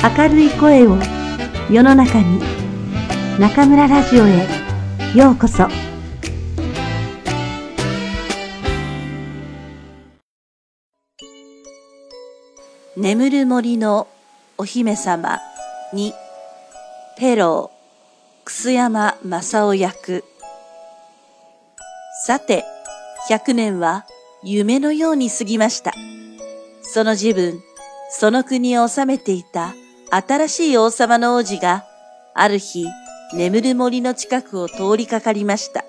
[0.00, 0.96] 明るい声を
[1.68, 2.40] 世の中に
[3.40, 4.46] 中村ラジオへ
[5.12, 5.66] ようこそ。
[12.96, 14.06] 眠る森の
[14.56, 15.40] お姫様
[15.92, 16.14] に
[17.18, 20.22] ペロー楠山正夫役。
[22.24, 22.64] さて
[23.28, 24.06] 100年は
[24.44, 25.92] 夢のように過ぎました。
[26.82, 27.60] その自分
[28.10, 29.74] その国を治めていた
[30.10, 31.84] 新しい王様の王子が
[32.34, 32.86] ある日
[33.34, 35.84] 眠る森の近くを通りかかりました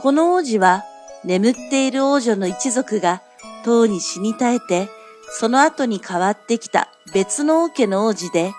[0.00, 0.84] この王子は
[1.24, 3.22] 眠っている王女の一族が
[3.64, 4.88] とうに死に絶えて
[5.32, 8.52] その後に変わってきた別の王家の王子で、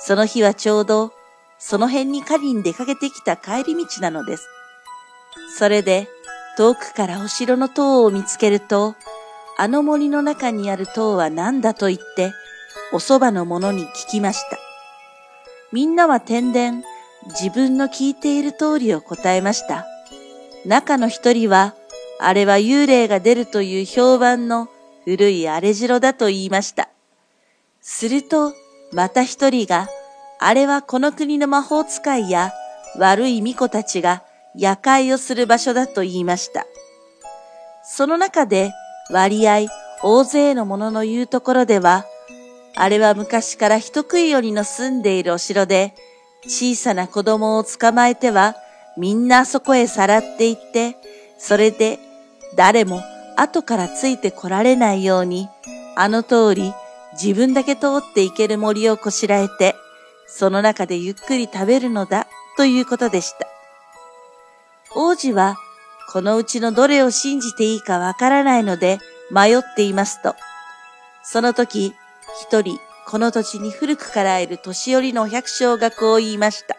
[0.00, 1.12] その日はちょうど
[1.58, 4.48] その辺に狩りに出かけてきた帰り道なのです。
[5.56, 6.08] それで
[6.56, 8.96] 遠くからお城の塔を見つけると、
[9.56, 12.32] あの森の中にある塔は何だと言って、
[12.90, 14.58] お蕎麦の者に聞きました。
[15.72, 16.82] みんなは天然、
[17.26, 19.86] 自分の聞いている通りを答えました。
[20.64, 21.74] 中の一人は、
[22.18, 24.68] あれは幽霊が出るという評判の
[25.04, 26.88] 古い荒れ城だと言いました。
[27.82, 28.54] すると、
[28.92, 29.88] また一人が、
[30.40, 32.52] あれはこの国の魔法使いや
[32.96, 34.22] 悪い巫女たちが
[34.54, 36.64] 夜会をする場所だと言いました。
[37.84, 38.72] その中で
[39.10, 39.66] 割合
[40.02, 42.06] 大勢の者の言うところでは、
[42.80, 45.96] あれは昔から人食いよりの住んでいるお城で、
[46.44, 48.54] 小さな子供を捕まえては、
[48.96, 50.96] みんなそこへさらって行って、
[51.38, 51.98] それで
[52.56, 53.02] 誰も
[53.36, 55.48] 後からついて来られないように、
[55.96, 56.72] あの通り
[57.20, 59.74] 自分だけ通って行ける森をこしらえて、
[60.28, 63.48] その中でゆっくり食べるのだということでした。
[64.94, 65.56] 王子は、
[66.12, 69.00] このうちのどれを信じていいかわからないので
[69.32, 70.36] 迷っていますと、
[71.24, 71.92] その時、
[72.40, 76.76] 一人、この土地に古くからいる年寄りの百姓がこう言いました。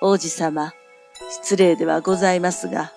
[0.00, 0.72] 王子様、
[1.30, 2.92] 失礼ではございますが、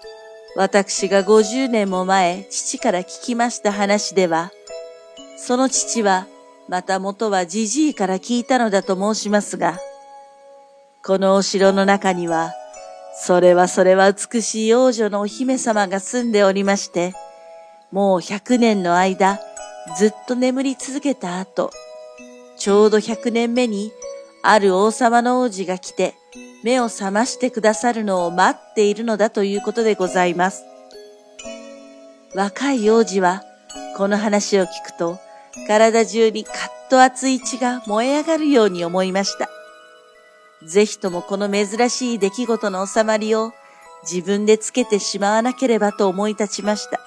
[0.56, 4.52] 私が50年も前、父から聞きました話では、
[5.38, 6.26] その父は、
[6.68, 9.80] また元はじじいから聞いたのだと申しますが、
[11.06, 12.54] このお城の中には、
[13.22, 17.14] それはそれは美しい王女のお姫様が住んでおりまして、
[17.92, 19.40] もう100年の間、
[19.96, 21.72] ずっと眠り続けた後、
[22.58, 23.92] ちょうど100年目に、
[24.44, 26.16] ある王様の王子が来て、
[26.64, 30.64] 目を覚ましてくださるのを待っているのだということでございます。
[32.36, 33.44] 若い王子は、
[33.96, 35.20] この話を聞くと、
[35.68, 39.50] 体中にカッと熱い血が燃え上がるように思いました。
[40.64, 43.54] ぜひともこの珍しい出来事の収まりを
[44.04, 47.00] 自分でつけてしまわなければと思い立ちました。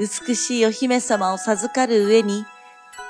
[0.00, 2.46] 美しいお姫様を授かる上に、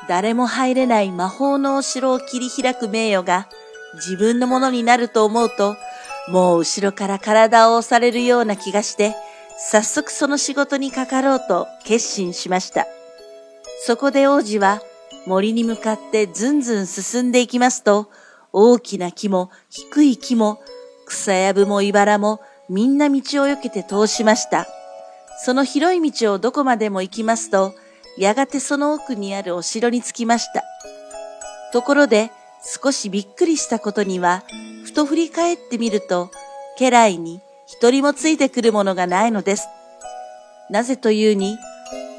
[0.08, 3.48] 誰も入れない魔法のお城を切り開く名誉が
[3.94, 5.76] 自分のものになると思うと、
[6.28, 9.14] もう後ろから体を押されるような気がして、
[9.56, 12.88] 早速その仕事にかかろうと決心しました。
[13.86, 14.82] そこで王子は
[15.26, 18.10] 森に向かってずんずん進んでいきますと、
[18.52, 20.60] 大きな木も低い木も
[21.06, 24.66] 草やぶも茨もみんな道を避けて通しました。
[25.44, 27.74] その広い道をどこまでも行きますと、
[28.18, 30.64] やがてその奥にあるお城に着きました。
[31.72, 32.30] ところで、
[32.62, 34.42] 少しびっくりしたことには、
[34.84, 36.30] ふと振り返ってみると、
[36.78, 39.66] 家来に一人もついてくるものがないのです。
[40.68, 41.56] なぜというに、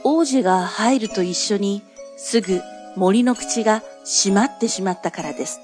[0.03, 1.83] 王子が入ると一緒に、
[2.17, 2.61] すぐ
[2.95, 5.59] 森の口が閉まってしまったからです。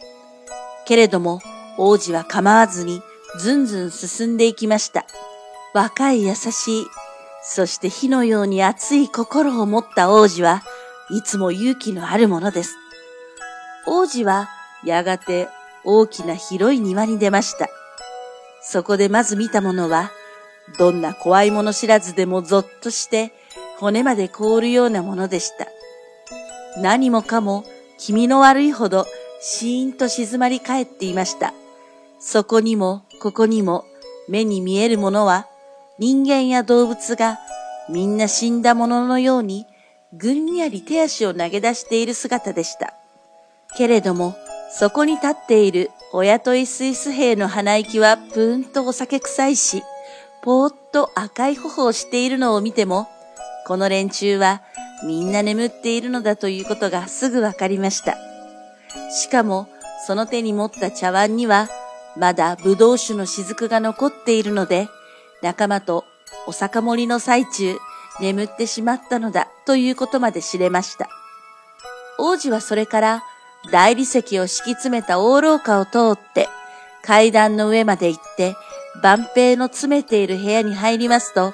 [0.85, 1.41] けれども、
[1.77, 3.01] 王子は構わずに、
[3.39, 5.05] ずんずん進んでいきました。
[5.73, 6.85] 若い優しい、
[7.49, 10.63] そして火のように熱い心を持った王子は
[11.09, 12.75] いつも勇気のあるものです。
[13.87, 14.49] 王子は
[14.83, 15.47] やがて
[15.85, 17.69] 大きな広い庭に出ました。
[18.61, 20.11] そこでまず見たものは、
[20.77, 23.31] どんな怖いもの知らずでもぞっとして
[23.79, 25.67] 骨まで凍るようなものでした。
[26.81, 27.63] 何もかも
[27.97, 29.05] 気味の悪いほど
[29.39, 31.53] シーンと静まり返っていました。
[32.19, 33.85] そこにもここにも
[34.27, 35.47] 目に見えるものは
[35.99, 37.39] 人間や動物が
[37.89, 39.65] みんな死んだもののように
[40.13, 42.93] ぐんにゃり手足を投げ出している姿でした。
[43.77, 44.35] けれども
[44.69, 49.83] そこに立っている親といスイス兵の鼻息はぷーんとお酒臭いし、
[50.41, 53.07] ぽーっと赤い頬をしているのを見ても、
[53.65, 54.61] この連中は
[55.05, 58.17] みんな眠っているのだということがすぐわかりました。
[59.11, 59.67] しかも、
[60.05, 61.69] その手に持った茶碗には、
[62.15, 64.87] まだ葡萄酒の雫が残っているので、
[65.41, 66.05] 仲間と
[66.45, 67.77] お酒盛りの最中、
[68.19, 71.09] 眠ってしまったのだということまで知れました。
[72.17, 73.23] 王子はそれから
[73.71, 76.47] 大理石を敷き詰めた大廊下を通って
[77.03, 78.55] 階段の上まで行って
[79.03, 81.53] 万平の詰めている部屋に入りますと、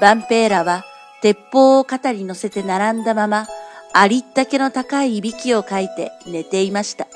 [0.00, 0.84] 万平らは
[1.20, 3.46] 鉄砲を肩に乗せて並んだまま、
[3.92, 7.06] ありったけの高いいびきをかいて寝ていました。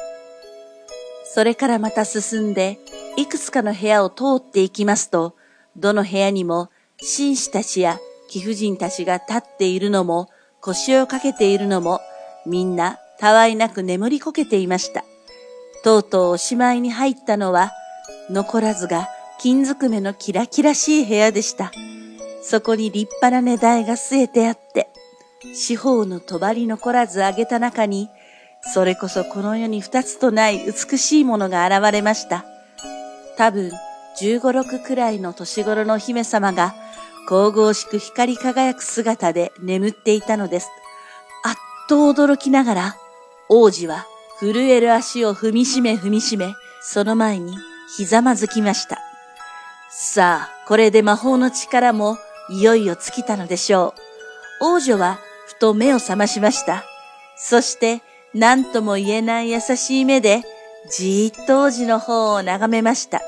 [1.24, 2.78] それからまた進んで、
[3.16, 5.34] いくつかの部屋を通っていきますと、
[5.76, 7.98] どの部屋にも紳士たちや
[8.28, 10.28] 貴婦人たちが立っているのも、
[10.60, 12.00] 腰をかけているのも、
[12.46, 15.04] みんなたわいなく眠りこけていました。
[15.82, 17.70] とうとうおしまいに入ったのは、
[18.30, 21.70] 残らずが金づくめのキラキラしい部屋でした。
[22.42, 24.88] そこに立派な値台が据えてあって、
[25.54, 28.08] 四方の帳残らず挙げた中に、
[28.72, 32.44] それこそこの世に二つとない美しいものが現れました。
[33.36, 33.70] 多分、
[34.18, 36.74] 十五六くらいの年頃の姫様が、
[37.26, 40.68] 神々しく光り輝く姿で眠っていたのです。
[41.42, 41.54] あっ
[41.88, 42.96] と驚きながら、
[43.48, 44.06] 王子は
[44.40, 46.52] 震える足を踏みしめ踏みしめ、
[46.82, 47.56] その前に
[47.96, 48.98] ひざまずきました。
[49.90, 52.18] さあ、これで魔法の力も
[52.50, 53.94] いよいよ尽きたのでしょ
[54.60, 54.74] う。
[54.74, 56.84] 王女はふと目を覚ましました。
[57.36, 58.02] そして
[58.34, 60.42] 何とも言えない優しい目で、
[60.90, 63.22] じーっと王子の方を眺めました。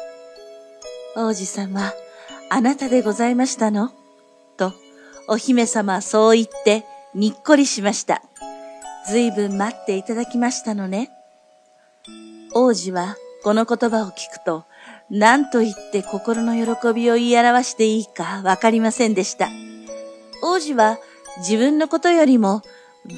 [1.18, 1.94] 王子様、
[2.50, 3.90] あなたでございましたの？
[4.58, 4.74] と、
[5.28, 6.84] お姫様そう言って、
[7.14, 8.20] にっこりしました。
[9.08, 11.10] ずいぶん待っていただきましたのね。
[12.52, 14.66] 王子はこの言葉を聞くと、
[15.08, 19.48] 何と言って心の喜びを言い表していいかわかりませんでした。
[20.42, 20.98] 王子は
[21.38, 22.60] 自分のことよりも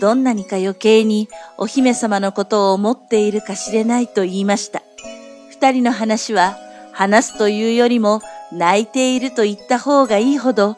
[0.00, 4.82] どんなにか余計にお姫様のことを思っているかしれないと言いました。
[5.50, 6.56] 二人の話は
[6.98, 10.76] 話すというよりも泣いていると言った方がいいほど、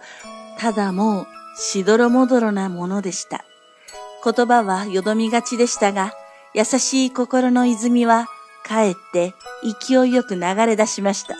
[0.59, 1.27] ただもう
[1.57, 3.43] しどろもどろなものでした。
[4.23, 6.13] 言葉はよどみがちでしたが、
[6.53, 8.27] 優しい心の泉は
[8.67, 9.33] かえって
[9.63, 11.37] 勢いよく流れ出しました。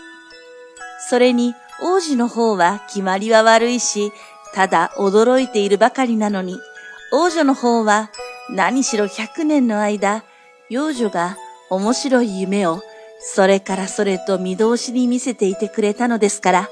[1.11, 4.15] それに王子の方は決まりは悪いし、
[4.55, 6.59] ただ驚いているばかりなのに、
[7.13, 8.11] 王女の方は
[8.49, 10.25] 何しろ百年の間、
[10.71, 11.37] 幼女が
[11.69, 12.81] 面白い夢を
[13.21, 16.69] それからそれと見通しに見せていてくれたのですから、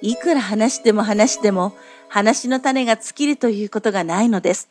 [0.00, 1.74] いくら話しても話しても
[2.08, 4.68] 話の種が尽きるということがないのです。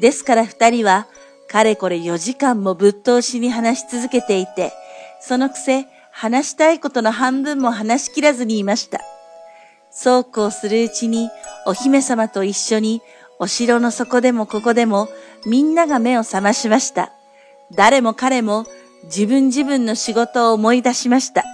[0.00, 1.08] ですから二人は
[1.48, 4.72] かれこれ4時間もぶっ通しに話し続けていて、
[5.20, 9.00] そのくせ話したいことの半分も話しきらずにいました。
[9.90, 11.30] そうこうするうちに
[11.66, 13.00] お姫様と一緒に
[13.38, 15.08] お城の底でもここでも
[15.46, 17.12] みんなが目を覚ましました。
[17.72, 18.66] 誰も彼も
[19.04, 21.44] 自分自分の仕事を思い出しました。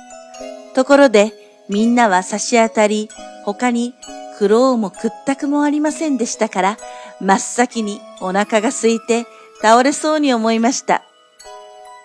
[0.74, 1.32] ところで
[1.68, 3.08] みんなは差し当たり、
[3.44, 3.94] 他に
[4.38, 6.78] 苦労も屈託もありませんでしたから、
[7.20, 9.26] 真っ先にお腹が空いて
[9.60, 11.02] 倒れそうに思いました。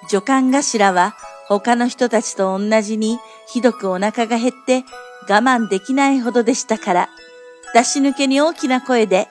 [0.09, 1.15] 助官頭は
[1.47, 4.83] 他の人たちと同じにひどくお腹が減って
[5.29, 7.09] 我慢できないほどでしたから、
[7.73, 9.27] 出し抜けに大きな声で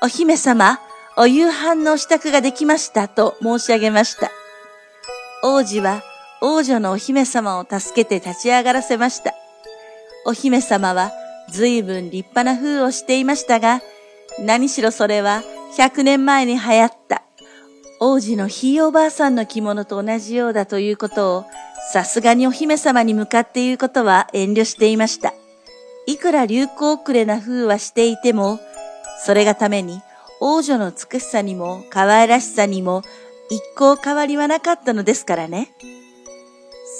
[0.00, 0.78] お姫様、
[1.16, 4.30] お夕飯の支度ができましたと申し上げました。
[5.42, 6.02] 王子は
[6.40, 9.34] 王女のお姫様を助けて立ち上がらせました。
[10.26, 11.12] お姫様は
[11.50, 13.80] 随分立派な風をしていましたが、
[14.40, 15.42] 何しろそれは
[15.76, 17.22] 100年前に流行った
[18.00, 21.44] 王子のひいおばあさんの着物と同じようだということを、
[21.92, 25.34] さすがにお姫様に向かって言うことは遠慮していました。
[26.06, 28.60] いくら流行遅れな風はしていても、
[29.24, 30.00] それがために
[30.40, 33.02] 王女の美しさにも可愛らしさにも
[33.50, 35.70] 一向変わりはなかったのですからね。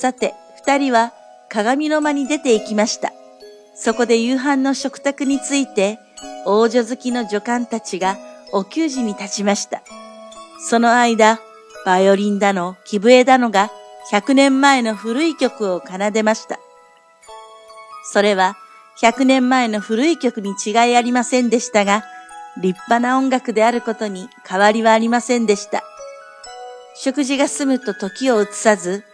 [0.00, 1.12] さて、二人は
[1.48, 3.12] 鏡の間に出て行きました。
[3.74, 5.98] そこで夕飯の食卓について、
[6.44, 8.16] 王女好きの女官たちが
[8.52, 9.82] お給仕に立ちました。
[10.60, 11.38] その間、
[11.84, 13.70] バイオリンだの、木笛だのが
[14.10, 16.58] 100年前の古い曲を奏でました。
[18.10, 18.56] それは
[19.00, 22.04] 100年前の古い曲に違いありませんでしたが、
[22.56, 25.84] 立派な音楽であることに変わりはありませんでした。
[27.00, 29.04] 食事が済むと時を移さず、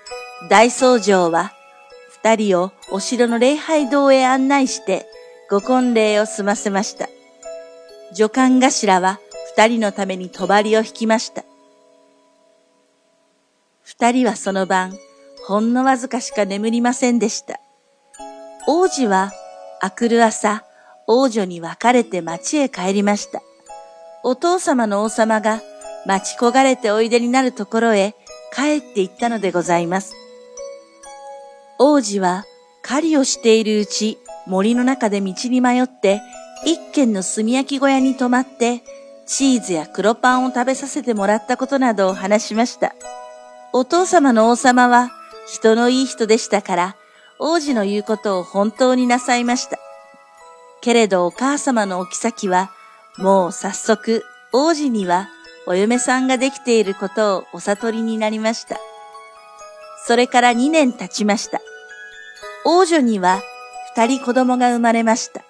[0.49, 1.53] 大僧正は
[2.09, 5.05] 二人をお城の礼拝堂へ案内して
[5.51, 7.11] ご婚礼を済ませました。
[8.15, 9.21] 助官頭は
[9.55, 11.45] 二人のために帳を引きました。
[13.83, 14.97] 二人はその晩、
[15.47, 17.61] ほんのわずかしか眠りませんでした。
[18.67, 19.31] 王子は
[19.83, 20.65] 明くる朝、
[21.07, 23.43] 王女に別れて町へ帰りました。
[24.23, 25.61] お父様の王様が
[26.07, 28.15] 待ち焦がれておいでになるところへ
[28.55, 30.15] 帰って行ったのでございます。
[31.79, 32.45] 王子は
[32.83, 36.21] 狩りをしているうち森の中で道に迷って
[36.65, 38.83] 一軒の炭焼き小屋に泊まって
[39.27, 42.95] チーズや黒パンを食べさせてもらったことなどを話しました。
[43.73, 45.11] お父様の王様は
[45.47, 46.97] 人のいい人でしたから、
[47.39, 49.79] 王子の言うことを本当になさいました。
[50.81, 52.71] けれどお母様のお妃は、
[53.19, 55.29] もう早速王子には
[55.67, 58.79] お嫁さんができていることをお悟りになりました。
[60.07, 61.61] それから2年経ちました。
[62.67, 63.41] 王女には
[63.95, 65.43] 二人子供が生まれました。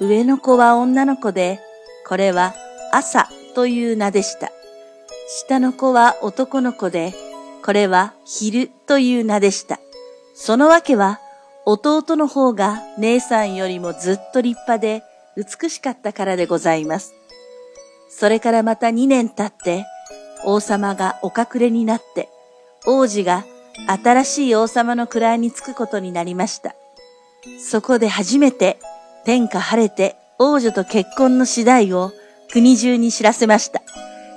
[0.00, 1.60] 上の子は女の子で、
[2.06, 2.54] これは
[2.92, 4.52] 朝という名でした。
[5.28, 7.14] 下の子は男の子で、
[7.64, 9.80] これは昼という名でした。
[10.34, 11.20] そのわけは、
[11.64, 15.02] 弟の方が姉さんよりもずっと立派で
[15.36, 17.15] 美しかったからでございます。
[18.08, 19.84] それからまた2年経って、
[20.44, 22.28] 王様がお隠れになって、
[22.86, 23.44] 王子が
[24.02, 26.74] 新しい王様の位につくことになりました。
[27.60, 28.78] そこで初めて
[29.24, 32.12] 天下晴れて王女と結婚の次第を
[32.50, 33.82] 国中に知らせました。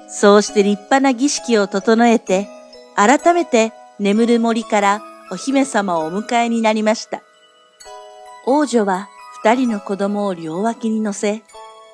[0.09, 2.47] そうして立派な儀式を整えて、
[2.95, 7.21] 改めて眠る森からお姫様をお迎えになりました。
[8.45, 9.09] 王女は
[9.43, 11.43] 二人の子供を両脇に乗せ、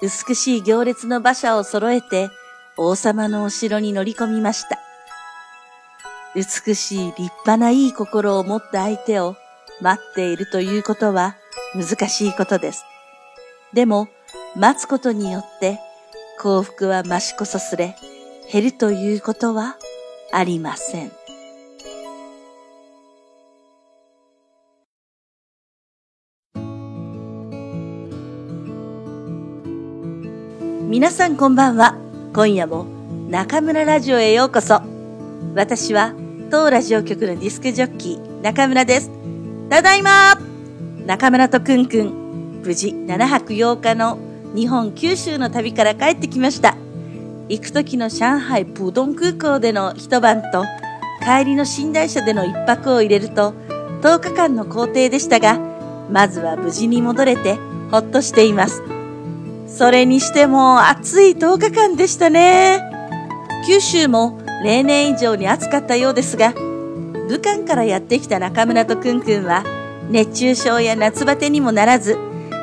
[0.01, 2.29] 美しい行列の馬車を揃えて
[2.77, 4.79] 王様のお城に乗り込みました。
[6.35, 9.37] 美しい立派ないい心を持った相手を
[9.81, 11.37] 待っているということは
[11.73, 12.83] 難しいことです。
[13.73, 14.09] でも、
[14.55, 15.79] 待つことによって
[16.39, 17.95] 幸福は増しこそすれ、
[18.51, 19.77] 減るということは
[20.31, 21.11] ありません。
[30.95, 31.97] 皆さんこんばんは。
[32.33, 32.85] 今夜も
[33.29, 34.81] 中村ラジオへようこそ。
[35.53, 36.13] 私は
[36.49, 39.11] 当ラジオ局のディスクジョッキー、中村です。
[39.69, 40.35] ただいま
[41.05, 44.17] 中村とくんくん、無事7泊8日の
[44.55, 46.77] 日本九州の旅から帰ってきました。
[47.49, 50.63] 行く時の上海プードン空港での一晩と、
[51.21, 53.53] 帰りの寝台車での一泊を入れると、
[54.01, 55.59] 10日間の行程でしたが、
[56.09, 57.57] まずは無事に戻れて、
[57.91, 58.94] ほっとしています。
[59.77, 62.81] それにしても暑い10日間でしたね。
[63.67, 69.65] 九州も例年以上に暑かったようですが、武漢からやってきた中村とくんくんは、
[70.09, 72.17] 熱中症や夏バテにもならず、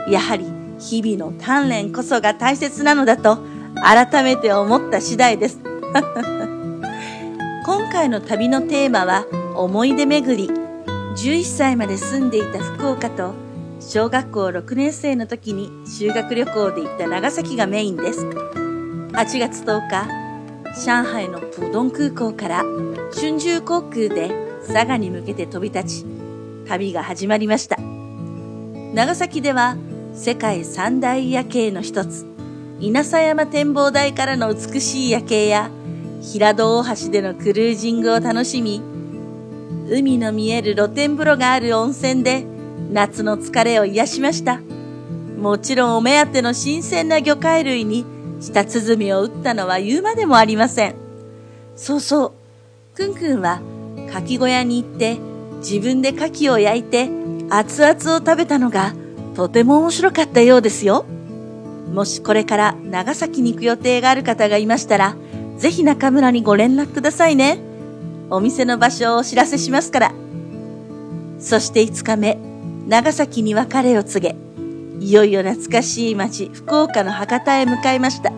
[0.09, 0.47] やはり
[0.78, 3.40] 日々の鍛錬こそが大切なのだと、
[3.83, 5.59] 改めて思った次第です。
[7.66, 10.50] 今回の旅のテーマは、思い出巡り。
[11.14, 13.35] 11歳まで住んでいた福岡と、
[13.88, 18.24] 小学校6年生の時に修学旅行で行った長崎がメインです。
[18.24, 22.64] 8月10日、上海のプドン空港から
[23.12, 24.30] 春秋航空で
[24.66, 26.06] 佐賀に向けて飛び立ち、
[26.66, 27.76] 旅が始まりました。
[28.94, 29.76] 長崎では
[30.14, 32.24] 世界三大夜景の一つ、
[32.80, 35.70] 稲佐山展望台からの美しい夜景や、
[36.22, 38.80] 平戸大橋でのクルージングを楽しみ、
[39.90, 42.46] 海の見える露天風呂がある温泉で
[42.90, 44.60] 夏の疲れを癒しました。
[45.38, 48.04] もちろんお目当ての新鮮な魚介類に
[48.40, 50.94] 舌鼓を打ったのは言うまでもありません。
[51.76, 52.32] そうそう。
[52.96, 53.60] くんくんは
[54.08, 55.18] 牡蠣小屋に行って
[55.58, 57.08] 自分で牡蠣を焼いて
[57.50, 58.94] 熱々を食べたのが
[59.34, 61.04] とても面白かったようですよ。
[61.92, 65.16] もしこれから長崎に行く予定がある方がいましたら、
[65.58, 67.58] ぜひ中村にご連絡くださいね。
[68.30, 70.12] お店の場所をお知らせしますから。
[71.38, 72.38] そして5日目、
[72.88, 74.36] 長崎に別れを告げ、
[75.04, 78.32] いよいよ懐かしい町、福岡の博多へ向かいました。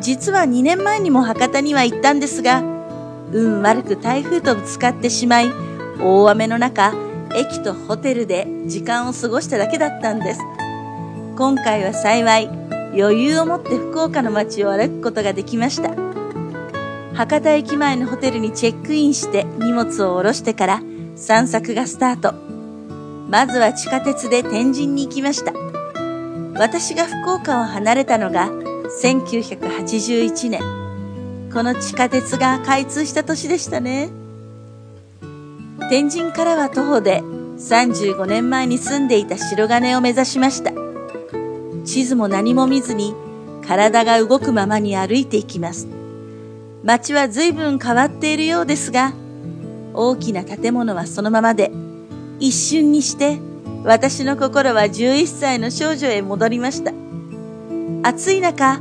[0.00, 2.62] 実は2年前にも博多には行ったんですが、
[3.32, 5.50] 運悪く台風とぶつかってしまい、
[6.00, 6.94] 大雨の中、
[7.34, 10.40] 駅とホテルで時間を過ごしただけだったんです。
[11.36, 12.48] 今回は幸い、
[12.98, 15.90] 余裕を持って福岡の街を歩くことができました。
[17.14, 20.82] 博多駅前のホテルにチェックインして荷物を下ろしてから
[21.14, 22.55] 散策がスタート。
[23.28, 25.52] まずは地下鉄で天神に行きました。
[26.54, 28.48] 私が福岡を離れたのが
[29.02, 30.60] 1981年。
[31.52, 34.10] この地下鉄が開通した年でしたね。
[35.90, 40.72] 天神からは徒歩で35年前に住んでいた白金を目指しました。
[41.84, 43.14] 地図も何も見ずに
[43.66, 45.88] 体が動くままに歩いていきます。
[46.84, 49.12] 街は随分変わっているようですが、
[49.94, 51.72] 大きな建物はそのままで、
[52.38, 53.38] 一瞬にして
[53.86, 56.92] 私の心は11歳の少女へ戻りました。
[58.02, 58.80] 暑い中、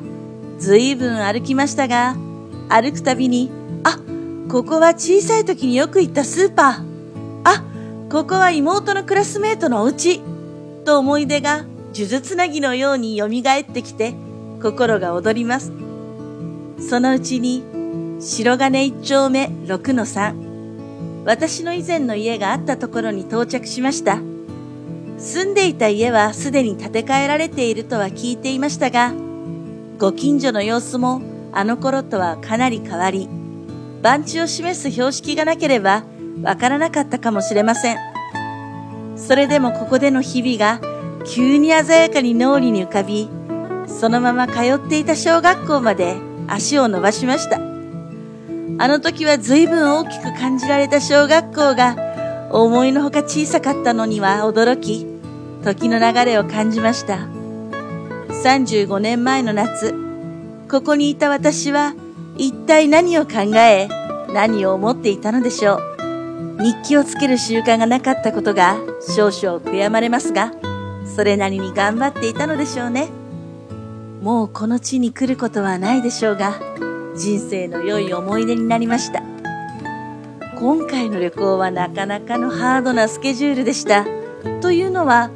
[0.58, 2.16] ずいぶん歩きましたが、
[2.70, 3.52] 歩くたびに、
[3.84, 4.00] あ、
[4.50, 7.42] ここは小さい時によく行ったスーパー。
[7.44, 7.64] あ、
[8.12, 10.22] ここは妹のクラスメートのお家。
[10.86, 14.16] と思い出が、呪術つなぎのように蘇ってきて、
[14.62, 15.72] 心が躍ります。
[16.80, 17.64] そのうちに、
[18.20, 20.45] 白金一丁目6の3、
[21.26, 24.20] 私の以前の家があったところに到着しました。
[25.18, 29.12] 住んでいた家はすでに建て替えられているとは聞いていましたが、
[29.98, 33.28] ご近所の様子もあの頃とはかなり変わり、
[34.04, 36.04] 番地を示す標識がなければ
[36.44, 37.98] わからなかったかもしれません。
[39.18, 40.80] それでもここでの日々が
[41.26, 43.30] 急に鮮やかに脳裏に浮かび、
[43.88, 46.18] そのまま通っていた小学校まで
[46.48, 47.75] 足を伸ばしました。
[48.78, 51.96] あの時は随分大きく感じられた小学校が
[52.52, 55.06] 思いのほか小さかったのには驚き、
[55.64, 57.28] 時の流れを感じました。
[58.44, 59.96] 35年前の夏、
[60.70, 61.94] ここにいた私は
[62.38, 63.88] 一体何を考え、
[64.34, 66.62] 何を思っていたのでしょう。
[66.62, 68.78] 日記をつける習慣がなかったことが
[69.16, 70.54] 少々悔やまれますが、
[71.16, 73.08] それなりに頑張っていたのでしょうね。
[74.22, 76.60] もうこの地に来ることはないでしょうが、
[77.16, 79.24] 人生の良い思い出になりました。
[80.60, 84.06] 今回の旅行はなかなかのハードなスケジュールでした。
[84.62, 85.30] というのは、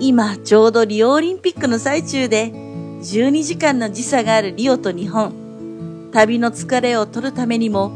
[0.00, 6.10] 今ちょうどリオオリンピックの最中で、12時間の時差があるリオと日本。
[6.12, 7.92] 旅の疲れを取るためにも、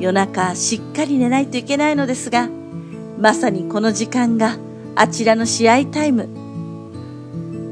[0.00, 2.48] 夜中しっかり寝ないといけないのですが、
[3.18, 4.56] まさにこの時間が
[4.96, 6.28] あちらの試合タイム。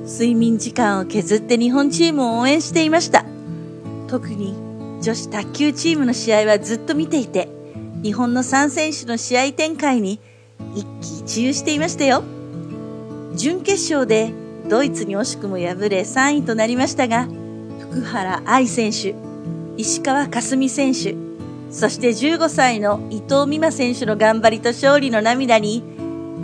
[0.06, 3.24] 睡眠時間を削って日本チームを応援していました。
[4.06, 4.69] 特に
[5.00, 7.48] 女子卓球チームの試合はずっと見ていて、
[8.02, 10.20] 日本の3選手の試合展開に
[10.74, 12.22] 一喜一憂していましたよ。
[13.34, 14.32] 準決勝で
[14.68, 17.26] ドイツに惜しくも敗れ3位となりましたが、
[17.80, 19.14] 福原愛選手、
[19.76, 21.14] 石川佳純選手、
[21.70, 25.82] そして15歳の伊藤美誠選手の頑張りと勝利の涙に、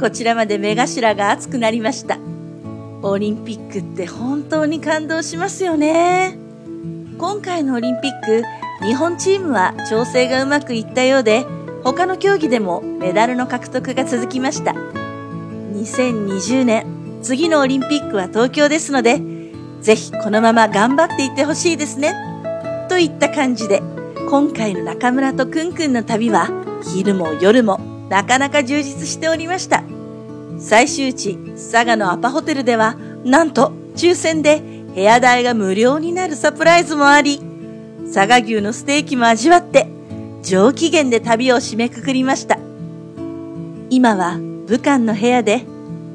[0.01, 2.19] こちらまで目頭が熱くなりました。
[3.03, 6.46] オリンピックって本当に感動しますよね。
[7.19, 8.43] 今回のオリンピック、
[8.85, 11.47] 日本チームは調整がうまくいったようで、
[11.83, 14.73] 他の競技でもメダルの獲得が続きました。
[14.73, 16.87] 2020年、
[17.23, 19.23] 次のオリンピックは東京ですので、
[19.81, 22.13] ぜひこのまま頑張っていってほしいですね。
[22.91, 23.81] といった感じで、
[24.29, 26.51] 今回の中村とくんくんの旅は、
[26.83, 27.79] 昼も夜も
[28.11, 29.83] なかなか充実しておりました。
[30.59, 37.43] 最終地、佐賀のアパホテルでは、なんと抽選で部屋代が無料になるサプライズもあり、
[38.15, 39.89] 佐賀牛のステーキも味わって、
[40.43, 42.59] 上機嫌で旅を締めくくりました。
[43.91, 45.67] 今は武漢の部屋で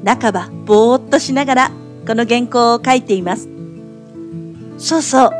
[0.04, 1.70] 半ばぼーっとしながら
[2.06, 3.48] この原稿を書いています。
[4.78, 5.30] そうそう、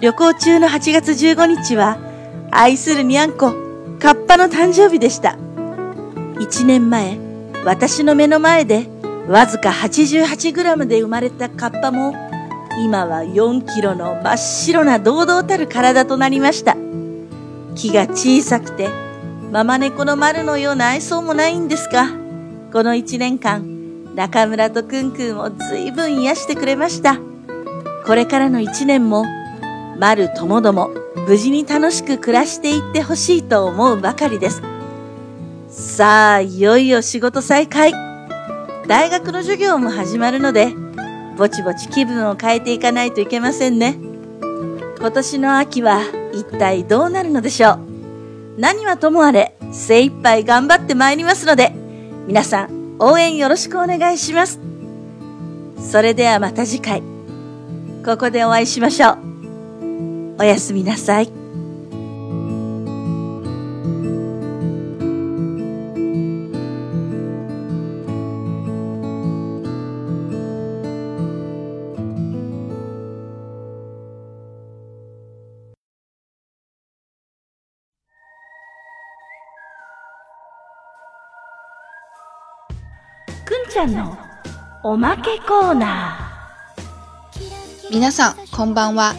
[0.00, 1.98] 旅行中の8月15日は
[2.52, 3.52] 愛するにゃんこ、
[3.98, 5.36] カッパの誕生日でした。
[6.36, 7.18] 1年前、
[7.64, 8.86] 私の目の前で
[9.26, 12.23] わずか 88g で生まれたカッパも
[12.78, 16.76] 今は4キロの真っ白な堂々たる体となりました。
[17.74, 18.88] 木が小さくて、
[19.52, 22.08] ママ猫の丸のような愛想もないんですが、
[22.72, 27.18] この1年間、中村とくんくんを随分癒してくれました。
[28.06, 29.24] これからの1年も、
[29.98, 30.90] 丸ともども
[31.28, 34.62] 無事に楽しく暮らしていってほしいと思うばかりです。
[35.68, 37.92] さあ、いよいよ仕事再開。
[38.86, 40.74] 大学の授業も始まるので、
[41.36, 43.96] ぼちぼち気分を変えていかないといけませんね。
[44.98, 46.00] 今年の秋は
[46.32, 47.78] 一体どうなるのでしょう？
[48.58, 51.72] 何はともあれ精一杯頑張ってまいりますので、
[52.26, 54.60] 皆さん応援よろしくお願いします。
[55.78, 57.02] それではまた次回、
[58.04, 59.18] ここでお会いしましょう。
[60.38, 61.43] おやすみなさい。
[83.83, 84.17] ゃんの
[84.83, 87.91] おまけコーナー。
[87.91, 89.15] 皆さん、こんばんは。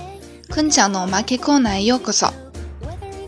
[0.48, 2.32] くんちゃんのおまけコーナーへようこそ。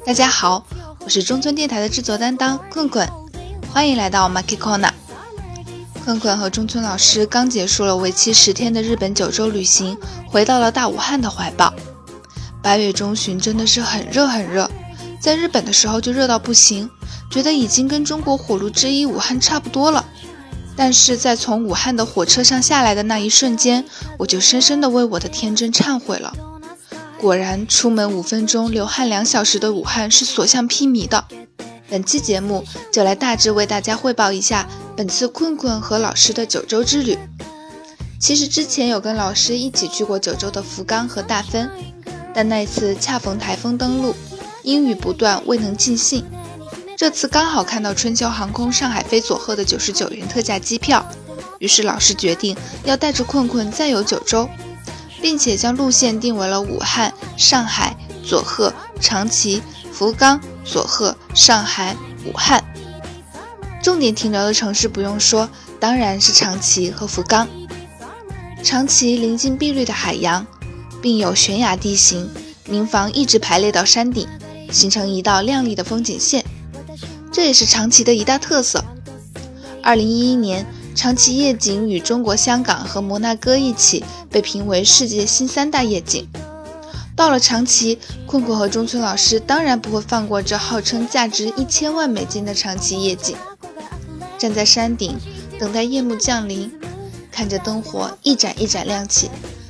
[0.04, 0.64] 大家好，
[1.00, 3.08] 我是中村电台的制作担当棍棍，
[3.72, 4.90] 欢迎来到 m a k Corner。
[6.04, 11.72] 棍棍和中村老师刚结束了为期十天的日本九州旅行，回到了大武汉的怀抱。
[12.62, 14.68] 八月中旬真的是很热很热，
[15.20, 16.90] 在日本的时候就热到不行，
[17.30, 20.04] 觉得已经跟中国火炉之一武汉差不多了。
[20.77, 23.83] 但是在从武汉的火车上下来的那一瞬间，
[24.19, 26.31] 我就深深的为我的天真忏悔了。
[27.19, 31.25] 果然，出门五分钟，流汗两小时的武汉是所向披靡的。
[31.89, 37.17] 本期节目就来大致为大家汇报一下本次困困和老师的九州之旅。
[38.19, 41.69] 其实之前有跟老师一起去过九州的福冈和大分，
[42.35, 44.13] 但那次恰逢台风登陆，
[44.63, 46.23] 阴雨不断，未能尽兴。
[46.97, 51.07] 这次刚好看到春秋航空上海飞佐贺的九十九元特价机票，
[51.59, 54.49] 于是老师决定要带着困困再游九州，
[55.21, 59.61] 并且将路线定为了武汉、上海、佐贺、长崎、
[59.93, 62.63] 福冈、佐贺、上海、武汉。
[63.83, 65.47] 重点停留的城市不用说，
[65.79, 67.47] 当然是长崎和福冈。
[68.63, 70.47] 长崎临近碧绿的海洋，
[70.99, 72.27] 并有悬崖地形，
[72.67, 74.27] 民房一直排列到山顶，
[74.71, 76.43] 形成一道亮丽的风景线。
[77.37, 78.83] 这也是长崎的一大特色。
[79.83, 86.27] 二零一一年，长崎夜景与中国香港和摩纳哥一起被评为世界新三大夜景。
[87.15, 93.35] 到了长崎，困困和中村老师当然不会放过这号称价值一千万美金的长崎夜景。
[94.39, 95.15] 站在山顶，
[95.59, 96.71] 等待夜幕降临，
[97.31, 99.29] 看着灯火一盏一盏亮起，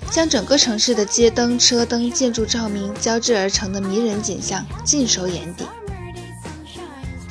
[0.10, 5.66] 将整个城市的街灯、车灯、建筑照明交织而成的迷人景象尽收眼底。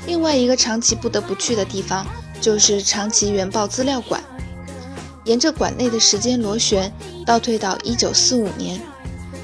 [0.06, 2.06] 另外一个长崎不得不去的地方，
[2.40, 4.22] 就是长崎原爆资料馆。
[5.24, 6.92] 沿着馆内的时间螺旋，
[7.26, 8.80] 倒退到1945年，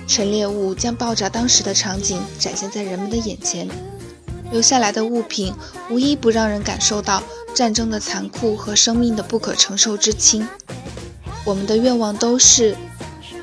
[0.06, 3.68] 陈列物将爆炸当时的场景展现在人们的眼前。
[4.52, 5.52] 留下来的物品，
[5.90, 7.22] 无一不让人感受到
[7.52, 10.46] 战争的残酷和生命的不可承受之轻。
[11.44, 12.76] 我们的愿望都是，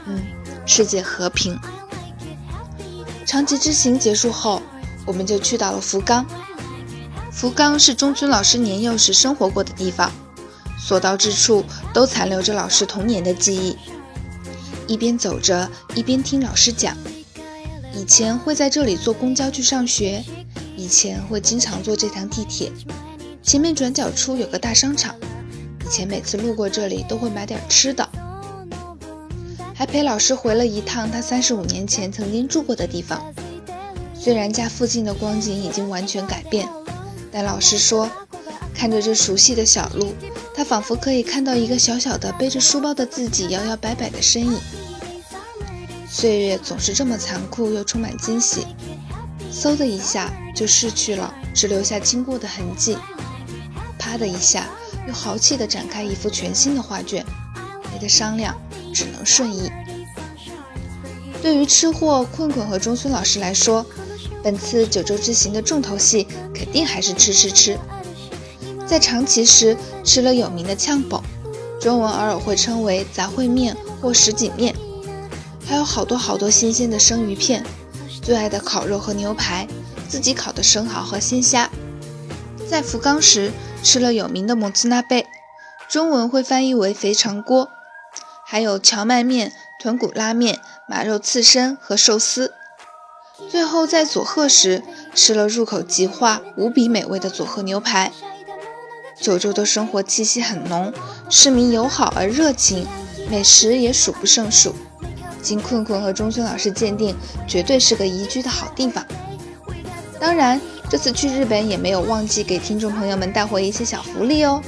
[0.05, 0.21] 嗯，
[0.65, 1.59] 世界和平。
[3.25, 4.61] 长崎之行结束后，
[5.05, 6.25] 我们就去到了福冈。
[7.39, 10.11] 福冈是中村老师年幼时生活过的地方，
[10.77, 13.77] 所到之处都残留着老师童年的记忆。
[14.87, 16.97] 一边走着，一边听老师讲。
[17.95, 20.21] 以前会在这里坐公交去上学，
[20.75, 22.73] 以前会经常坐这趟地铁。
[23.41, 25.15] 前面转角处有个大商场，
[25.85, 28.05] 以前每次路过这里都会买点吃的。
[29.73, 33.33] 还陪老师回了一趟他三十五年前曾经住过的地方，
[34.13, 36.67] 虽然家附近的光景已经完全改变。
[37.31, 38.09] 但老师说，
[38.73, 40.13] 看着这熟悉的小路，
[40.55, 44.59] 他仿佛可以看到一个小小的背着书包的自己摇摇摆摆的身影。
[46.09, 48.65] 岁月总是这么残酷又充满惊喜，
[49.53, 52.95] 嗖的一下就逝去了，只留下经过的痕迹；
[53.99, 54.67] 啪的一下，
[55.07, 57.23] 又豪气地展开一幅全新的画卷，
[57.93, 58.59] 没得商量，
[58.93, 59.71] 只能顺意。
[61.41, 63.85] 对于吃货困困和中村老师来说，
[64.43, 67.77] 本次九州之行的重头戏肯定还是吃吃吃。
[68.87, 71.23] 在长崎时吃了有名的炝煲，
[71.79, 74.73] 中文偶尔会称为杂烩面或什锦面，
[75.65, 77.63] 还有好多好多新鲜的生鱼片，
[78.21, 79.67] 最爱的烤肉和牛排，
[80.07, 81.69] 自己烤的生蚝和鲜虾。
[82.67, 83.51] 在福冈时
[83.83, 85.27] 吃了有名的蒙茨纳贝，
[85.87, 87.69] 中文会翻译为肥肠锅，
[88.45, 92.53] 还有荞麦面、豚骨拉面、马肉刺身和寿司。
[93.50, 94.82] 最后在佐贺时
[95.14, 98.12] 吃了入口即化、无比美味的佐贺牛排。
[99.20, 100.92] 九州的生活气息很浓，
[101.30, 102.86] 市民友好而热情，
[103.30, 104.74] 美食也数不胜数。
[105.42, 107.14] 经困困和中村老师鉴定，
[107.46, 109.04] 绝对是个宜居的好地方。
[110.18, 114.62] 当然，这次去日本也没有忘记给听众朋友们带回一些小福利哦。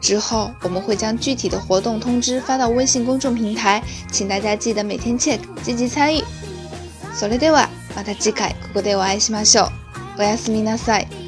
[0.00, 6.22] 之后我们会将具体的活动通知发到微信公众平台，请大家记得每天 check，积极参与。
[7.14, 7.66] それでは。
[7.95, 9.67] また次回ここでお会いしましょう。
[10.19, 11.20] おやすみなさい。